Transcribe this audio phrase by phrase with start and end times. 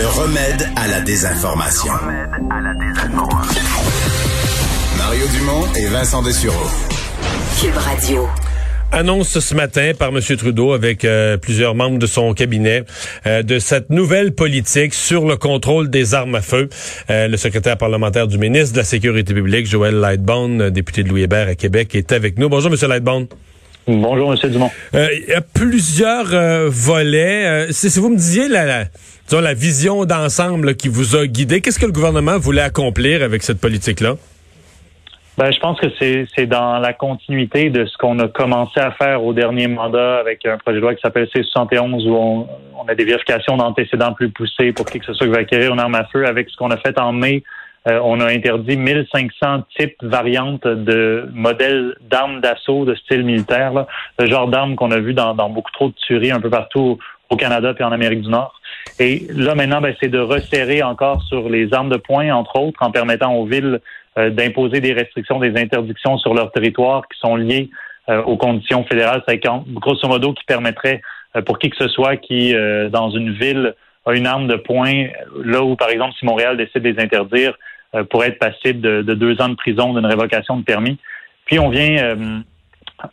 [0.00, 1.92] Le remède à la désinformation.
[4.96, 6.70] Mario Dumont et Vincent Dessureau.
[7.60, 8.26] Cube Radio.
[8.92, 10.20] Annonce ce matin par M.
[10.38, 12.84] Trudeau avec euh, plusieurs membres de son cabinet
[13.26, 16.70] euh, de cette nouvelle politique sur le contrôle des armes à feu.
[17.10, 21.24] Euh, le secrétaire parlementaire du ministre de la Sécurité publique, Joël Lightbone, député de Louis
[21.24, 22.48] Hébert à Québec, est avec nous.
[22.48, 22.88] Bonjour, M.
[22.88, 23.26] Lightbone.
[23.98, 24.50] Bonjour, M.
[24.50, 24.70] Dumont.
[24.92, 26.28] Il y a plusieurs
[26.70, 27.66] volets.
[27.72, 31.86] si vous me disiez la, la, la vision d'ensemble qui vous a guidé, qu'est-ce que
[31.86, 34.14] le gouvernement voulait accomplir avec cette politique-là?
[35.40, 39.24] Ben, je pense que c'est dans la continuité de ce qu'on a commencé à faire
[39.24, 43.04] au dernier mandat avec un projet de loi qui s'appelle C71 où on, a des
[43.04, 46.04] vérifications d'antécédents plus poussées pour qui que ce soit qui va acquérir une arme à
[46.12, 46.26] feu.
[46.26, 47.42] Avec ce qu'on a fait en mai,
[47.88, 53.86] euh, on a interdit 1500 types variantes de modèles d'armes d'assaut de style militaire, là,
[54.18, 56.98] le genre d'armes qu'on a vu dans, dans, beaucoup trop de tueries un peu partout
[57.30, 58.60] au Canada et en Amérique du Nord.
[58.98, 62.82] Et là maintenant, ben, c'est de resserrer encore sur les armes de poing, entre autres,
[62.82, 63.80] en permettant aux villes
[64.18, 67.70] euh, d'imposer des restrictions, des interdictions sur leur territoire qui sont liées
[68.08, 69.22] euh, aux conditions fédérales.
[69.28, 71.00] C'est grosso modo qui permettrait
[71.36, 72.52] euh, pour qui que ce soit qui,
[72.90, 73.74] dans une ville,
[74.06, 75.08] a une arme de poing,
[75.44, 77.56] là où, par exemple, si Montréal décide de les interdire,
[78.08, 80.98] pourrait être passible de, deux ans de prison, d'une révocation de permis.
[81.44, 82.16] Puis on vient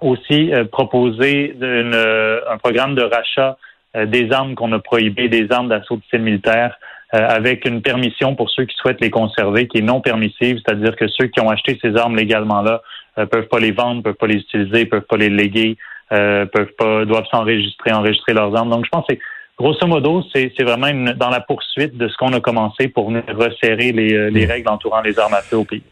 [0.01, 3.57] aussi proposer un programme de rachat
[4.05, 6.77] des armes qu'on a prohibées, des armes d'assaut de style militaire,
[7.15, 10.93] euh, avec une permission pour ceux qui souhaitent les conserver, qui est non permissive, c'est-à-dire
[10.97, 12.81] que ceux qui ont acheté ces armes légalement là
[13.17, 15.77] euh, peuvent pas les vendre, peuvent pas les utiliser, peuvent pas les léguer,
[16.11, 18.69] euh, peuvent pas, doivent s'enregistrer, enregistrer leurs armes.
[18.69, 19.13] Donc je pense que
[19.57, 23.91] grosso modo, c'est vraiment dans la poursuite de ce qu'on a commencé pour venir resserrer
[23.91, 25.83] les, les règles entourant les armes à feu au pays.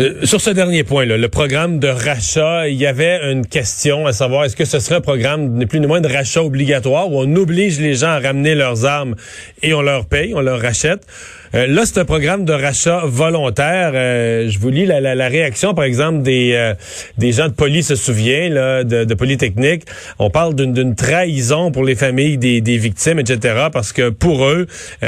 [0.00, 4.06] Euh, sur ce dernier point, là, le programme de rachat, il y avait une question
[4.06, 7.12] à savoir est-ce que ce serait un programme ni plus ni moins de rachat obligatoire
[7.12, 9.16] où on oblige les gens à ramener leurs armes
[9.62, 11.06] et on leur paye, on leur rachète?
[11.54, 13.92] Euh, là, c'est un programme de rachat volontaire.
[13.94, 16.72] Euh, je vous lis la, la, réaction, par exemple, des,
[17.18, 19.82] des gens de police se souvient, là, de, de Polytechnique.
[20.18, 23.66] On parle d'une trahison pour les familles des, des, victimes, etc.
[23.70, 24.66] Parce que pour eux,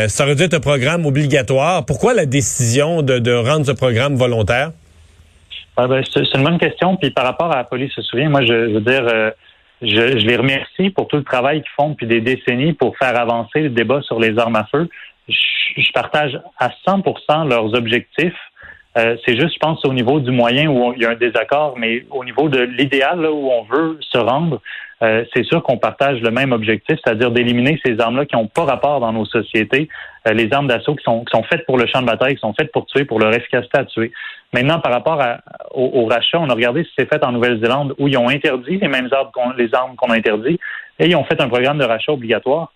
[0.09, 1.87] ça aurait dû être un programme obligatoire.
[1.87, 4.73] Pourquoi la décision de, de rendre ce programme volontaire?
[5.77, 6.97] Ah ben, c'est une bonne question.
[6.97, 9.31] Puis par rapport à la police souvient, moi, je, veux dire, euh,
[9.83, 13.19] je, je, les remercie pour tout le travail qu'ils font depuis des décennies pour faire
[13.19, 14.89] avancer le débat sur les armes à feu.
[15.29, 15.35] Je,
[15.77, 18.39] je partage à 100% leurs objectifs.
[18.97, 21.75] Euh, c'est juste, je pense, au niveau du moyen où il y a un désaccord,
[21.77, 24.61] mais au niveau de l'idéal où on veut se rendre,
[25.03, 28.65] euh, c'est sûr qu'on partage le même objectif, c'est-à-dire d'éliminer ces armes-là qui n'ont pas
[28.65, 29.89] rapport dans nos sociétés,
[30.29, 32.41] euh, les armes d'assaut qui sont, qui sont faites pour le champ de bataille, qui
[32.41, 34.13] sont faites pour tuer, pour leur efficacité à tuer.
[34.53, 35.21] Maintenant, par rapport
[35.73, 38.87] au, rachat, on a regardé si c'est fait en Nouvelle-Zélande où ils ont interdit les
[38.87, 40.61] mêmes armes qu'on, les armes qu'on a interdit
[41.01, 42.71] et ils ont fait un programme de rachat obligatoire.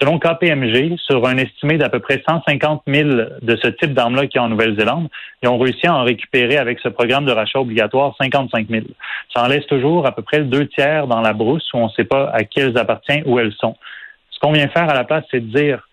[0.00, 3.10] Selon KPMG, sur un estimé d'à peu près 150 000
[3.42, 5.08] de ce type d'armes-là qui y a en Nouvelle-Zélande,
[5.42, 8.86] ils ont réussi à en récupérer avec ce programme de rachat obligatoire 55 000.
[9.34, 11.90] Ça en laisse toujours à peu près deux tiers dans la brousse où on ne
[11.90, 13.76] sait pas à qui elles appartiennent, où elles sont.
[14.30, 15.86] Ce qu'on vient faire à la place, c'est de dire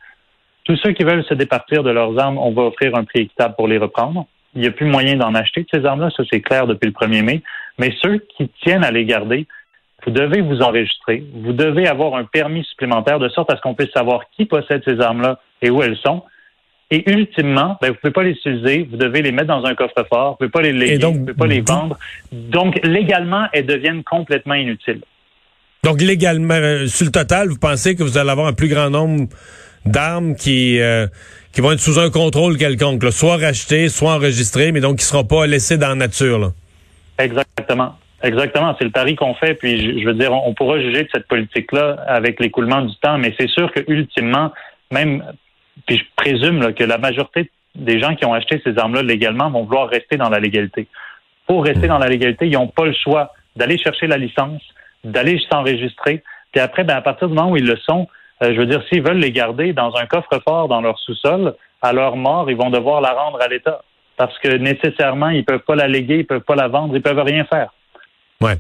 [0.64, 3.56] tous ceux qui veulent se départir de leurs armes, on va offrir un prix équitable
[3.56, 4.26] pour les reprendre
[4.58, 7.24] il n'y a plus moyen d'en acheter ces armes-là, ça c'est clair depuis le 1er
[7.24, 7.44] mai.
[7.78, 9.46] Mais ceux qui tiennent à les garder,
[10.08, 11.26] vous devez vous enregistrer.
[11.34, 14.82] Vous devez avoir un permis supplémentaire de sorte à ce qu'on puisse savoir qui possède
[14.86, 16.24] ces armes-là et où elles sont.
[16.90, 19.76] Et ultimement, ben, vous ne pouvez pas les utiliser, vous devez les mettre dans un
[19.76, 21.98] coffre-fort, vous ne pouvez pas les léguer, vous ne pouvez pas les vendre.
[22.32, 25.02] Donc, légalement, elles deviennent complètement inutiles.
[25.84, 28.90] Donc, légalement, euh, sur le total, vous pensez que vous allez avoir un plus grand
[28.90, 29.28] nombre
[29.86, 31.08] d'armes qui, euh,
[31.52, 35.08] qui vont être sous un contrôle quelconque, soit rachetées, soit enregistrées, mais donc qui ne
[35.08, 36.54] seront pas laissées dans la nature.
[37.20, 37.98] Exactement.
[38.24, 39.54] Exactement, c'est le pari qu'on fait.
[39.54, 43.34] Puis je, veux dire, on, pourra juger de cette politique-là avec l'écoulement du temps, mais
[43.40, 44.52] c'est sûr que ultimement,
[44.92, 45.24] même,
[45.86, 49.64] puis je présume que la majorité des gens qui ont acheté ces armes-là légalement vont
[49.64, 50.88] vouloir rester dans la légalité.
[51.46, 51.90] Pour rester hmm.
[51.90, 54.62] dans la légalité, ils n'ont pas le choix d'aller chercher la licence,
[55.04, 58.08] d'aller s'enregistrer, puis après, ben, à partir du moment où ils le sont,
[58.42, 61.94] euh, je veux dire, s'ils veulent les garder dans un coffre-fort dans leur sous-sol, à
[61.94, 63.82] leur mort, ils vont devoir la rendre à l'État.
[64.16, 67.20] Parce que nécessairement, ils peuvent pas la léguer, ils peuvent pas la vendre, ils peuvent
[67.20, 67.72] rien faire.
[68.40, 68.58] Ouais.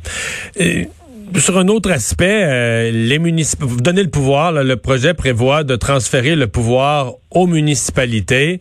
[1.38, 5.76] sur un autre aspect, euh, les municipalités, vous donnez le pouvoir, le projet prévoit de
[5.76, 8.60] transférer le pouvoir aux municipalités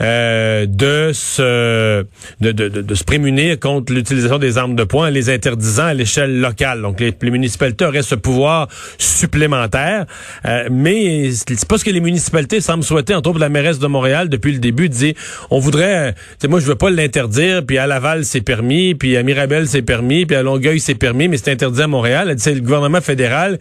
[0.00, 2.04] euh, de se
[2.40, 5.94] de, de, de, se prémunir contre l'utilisation des armes de poing en les interdisant à
[5.94, 6.82] l'échelle locale.
[6.82, 10.06] Donc les, municipalités auraient ce pouvoir supplémentaire,
[10.44, 13.14] euh, mais c'est pas ce que les municipalités semblent souhaiter.
[13.14, 15.14] Entre autres, la mairesse de Montréal depuis le début dit
[15.50, 16.14] on voudrait,
[16.44, 19.82] euh, moi je veux pas l'interdire, puis à Laval c'est permis, puis à Mirabel c'est
[19.82, 22.34] permis, puis à Longueuil c'est permis, mais c'est interdit à Montréal.
[22.38, 23.58] C'est le gouvernement fédéral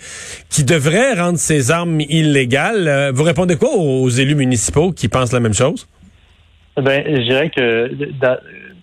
[0.50, 2.88] qui devrait rendre ses armes illégales.
[2.88, 4.57] Euh, vous répondez quoi aux élus municipaux?
[4.96, 5.88] Qui pensent la même chose?
[6.78, 7.92] Ben, je dirais que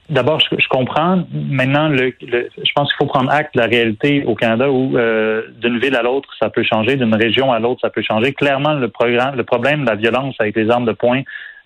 [0.09, 1.25] d'abord, je, comprends.
[1.33, 5.79] Maintenant, je pense qu'il faut prendre acte de la réalité au Canada où euh, d'une
[5.79, 8.33] ville à l'autre, ça peut changer, d'une région à l'autre, ça peut changer.
[8.33, 11.23] Clairement, le, problème de la violence avec les armes de poing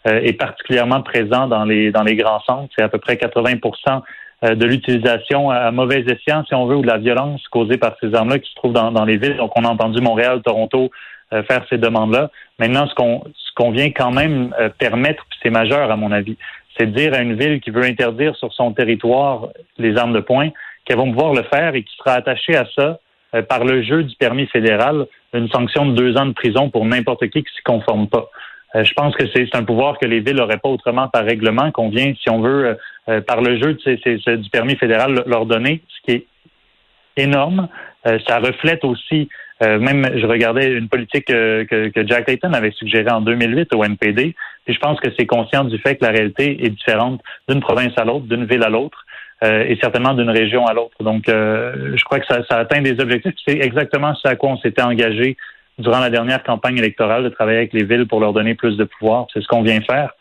[0.06, 2.72] euh, est particulièrement présent dans les grands centres.
[2.76, 4.02] C'est à peu près 80%
[4.44, 7.96] euh, de l'utilisation à mauvais escient, si on veut, ou de la violence causée par
[8.00, 9.36] ces armes-là qui se trouvent dans, les villes.
[9.36, 10.90] Donc, on a entendu Montréal, Toronto,
[11.30, 12.30] faire ces demandes-là.
[12.58, 13.22] Maintenant, ce qu'on
[13.58, 16.36] qu'on vient quand même euh, permettre, c'est majeur à mon avis,
[16.78, 20.20] c'est de dire à une ville qui veut interdire sur son territoire les armes de
[20.20, 20.50] poing
[20.84, 23.00] qu'elles vont pouvoir le faire et qui sera attachée à ça
[23.34, 26.84] euh, par le jeu du permis fédéral, une sanction de deux ans de prison pour
[26.86, 28.30] n'importe qui qui s'y conforme pas.
[28.74, 31.88] je pense que c'est un pouvoir que les villes n'auraient pas autrement par règlement, qu'on
[31.88, 32.78] vient, si on veut,
[33.26, 36.26] par le jeu du permis fédéral, leur donner, ce qui est
[37.16, 37.68] énorme.
[38.04, 39.28] ça reflète aussi
[39.62, 43.74] euh, même, je regardais une politique euh, que, que, Jack Layton avait suggérée en 2008
[43.74, 44.34] au NPD,
[44.66, 47.92] et je pense que c'est conscient du fait que la réalité est différente d'une province
[47.96, 49.04] à l'autre, d'une ville à l'autre,
[49.42, 51.02] euh, et certainement d'une région à l'autre.
[51.02, 53.34] Donc, je crois que ça, ça atteint des objectifs.
[53.46, 55.36] C'est exactement ce à quoi on s'était engagé
[55.78, 58.84] durant la dernière campagne électorale, de travailler avec les villes pour leur donner plus de
[58.84, 59.26] pouvoir.
[59.32, 60.12] C'est ce qu'on vient faire.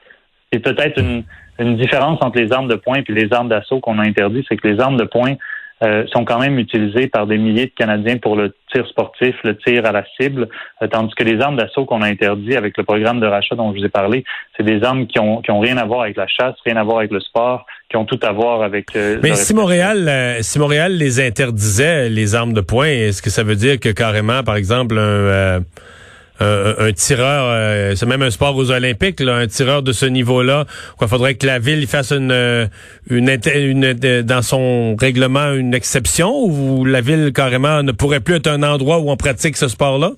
[0.52, 1.24] C'est peut-être une,
[1.60, 4.58] une différence entre les armes de poing et les armes d'assaut qu'on a interdites, c'est
[4.58, 5.36] que les armes de poing,
[5.84, 9.56] euh, sont quand même utilisés par des milliers de Canadiens pour le tir sportif, le
[9.58, 10.50] tir à la cible,
[10.82, 13.72] euh, tandis que les armes d'assaut qu'on a interdit avec le programme de rachat dont
[13.74, 14.24] je vous ai parlé,
[14.56, 16.84] c'est des armes qui ont, qui ont rien à voir avec la chasse, rien à
[16.84, 18.96] voir avec le sport, qui ont tout à voir avec.
[18.96, 23.44] Euh, Mais si Montréal, si Montréal les interdisait les armes de poing, est-ce que ça
[23.44, 25.60] veut dire que carrément, par exemple, un
[26.40, 30.66] un, tireur, euh, c'est même un sport aux Olympiques, là, un tireur de ce niveau-là,
[31.02, 32.68] il faudrait que la ville fasse une, euh,
[33.10, 38.48] une, une, dans son règlement une exception ou la ville carrément ne pourrait plus être
[38.48, 40.12] un endroit où on pratique ce sport-là?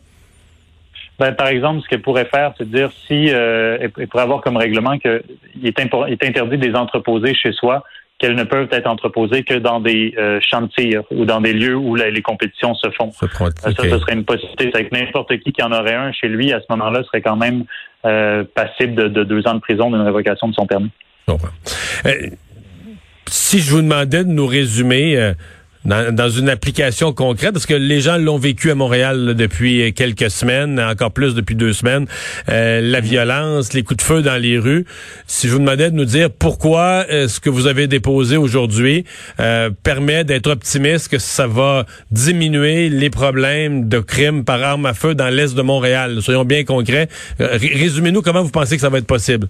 [1.19, 4.55] Ben, par exemple, ce qu'elle pourrait faire, c'est dire si euh, elle pourrait avoir comme
[4.55, 5.21] règlement qu'il
[5.65, 7.83] est interdit de les entreposer chez soi
[8.19, 11.53] qu'elles ne peuvent être entreposées que dans des euh, champs de tir ou dans des
[11.53, 13.11] lieux où les compétitions se font.
[13.11, 13.27] Ça,
[13.71, 14.71] ce serait une possibilité.
[14.73, 17.37] C'est que n'importe qui qui en aurait un chez lui, à ce moment-là, serait quand
[17.37, 17.63] même
[18.05, 20.91] euh, passible de, deux ans de prison d'une révocation de son permis.
[21.29, 22.11] Euh,
[23.27, 25.33] si je vous demandais de nous résumer
[25.89, 30.79] dans, une application concrète, parce que les gens l'ont vécu à Montréal depuis quelques semaines,
[30.79, 32.05] encore plus depuis deux semaines,
[32.49, 34.85] euh, la violence, les coups de feu dans les rues.
[35.27, 39.05] Si je vous demandais de nous dire pourquoi ce que vous avez déposé aujourd'hui
[39.39, 44.93] euh, permet d'être optimiste que ça va diminuer les problèmes de crimes par arme à
[44.93, 46.21] feu dans l'est de Montréal.
[46.21, 47.09] Soyons bien concrets.
[47.41, 49.47] Euh, résumez-nous comment vous pensez que ça va être possible.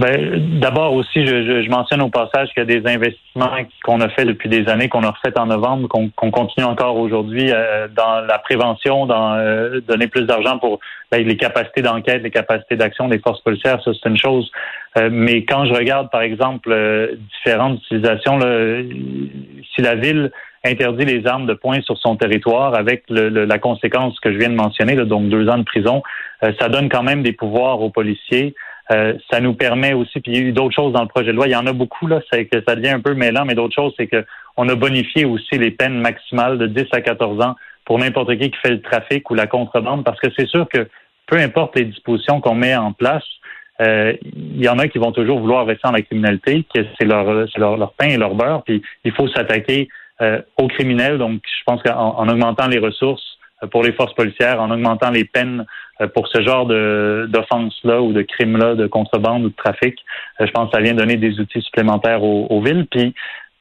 [0.00, 3.50] Ben, D'abord aussi, je, je, mentionne au passage qu'il y a des investissements
[3.84, 7.50] qu'on a fait depuis des années, qu'on a refait en novembre, qu'on continue encore aujourd'hui
[7.52, 10.80] euh, dans la prévention, dans euh, donner plus d'argent pour
[11.12, 14.50] ben, les capacités d'enquête, les capacités d'action des forces policières, ça c'est une chose.
[14.96, 16.74] Euh, mais quand je regarde, par exemple,
[17.36, 18.82] différentes utilisations, là,
[19.74, 20.30] si la ville
[20.64, 24.50] interdit les armes de poing sur son territoire avec le, la conséquence que je viens
[24.50, 26.02] de mentionner, là, donc deux ans de prison,
[26.58, 28.54] ça donne quand même des pouvoirs aux policiers.
[28.92, 31.28] Euh, ça nous permet aussi, puis il y a eu d'autres choses dans le projet
[31.28, 31.46] de loi.
[31.46, 33.74] Il y en a beaucoup, là, c'est que ça devient un peu mêlant, mais d'autres
[33.74, 37.98] choses, c'est qu'on a bonifié aussi les peines maximales de 10 à 14 ans pour
[37.98, 40.88] n'importe qui qui fait le trafic ou la contrebande, parce que c'est sûr que
[41.26, 43.24] peu importe les dispositions qu'on met en place,
[43.80, 47.06] euh, il y en a qui vont toujours vouloir rester dans la criminalité, que c'est
[47.06, 49.88] leur, leur, leur, pain et leur beurre, puis il faut s'attaquer
[50.20, 51.18] euh, aux criminels.
[51.18, 55.66] Donc, je pense qu'en augmentant les ressources pour les forces policières, en augmentant les peines
[56.00, 59.98] euh, pour ce genre de d'offenses-là ou de crimes-là, de contrebande ou de trafic.
[60.40, 62.86] Euh, je pense que ça vient donner des outils supplémentaires aux, villes.
[62.90, 63.14] Puis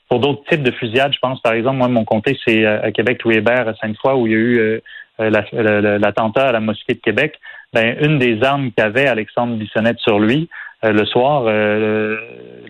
[0.09, 2.91] pour d'autres types de fusillades, je pense par exemple, moi, mon comté, c'est euh, à
[2.91, 4.81] Québec, Louis Hébert, à Sainte-Foy, où il y a eu
[5.19, 7.39] l'attentat à la mosquée de Québec.
[7.73, 10.49] Ben, une des armes qu'avait Alexandre Bissonnette sur lui,
[10.81, 12.17] le soir le,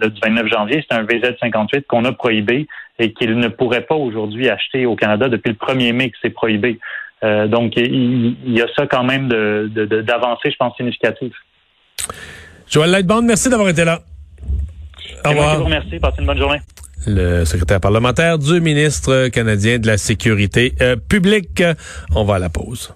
[0.01, 2.67] du 29 janvier, c'est un VZ-58 qu'on a prohibé
[2.97, 6.31] et qu'il ne pourrait pas aujourd'hui acheter au Canada depuis le 1er mai que c'est
[6.31, 6.79] prohibé.
[7.23, 11.33] Euh, donc, il, y a ça quand même d'avancée, de, je pense, significative.
[12.69, 14.01] Joël Lightband, merci d'avoir été là.
[15.25, 15.67] Au revoir.
[15.67, 16.59] Merci, passez une bonne journée.
[17.07, 20.75] le secrétaire parlementaire du ministre canadien de la Sécurité
[21.09, 21.63] publique.
[22.15, 22.93] On va à la pause.